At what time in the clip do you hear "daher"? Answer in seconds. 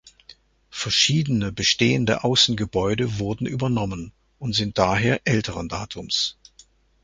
4.79-5.21